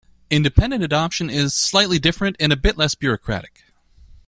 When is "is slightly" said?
1.29-1.99